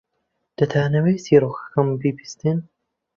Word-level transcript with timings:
دەتانەوێت 0.57 1.19
چیرۆکەکەم 1.25 1.87
ببیستن؟ 2.01 2.57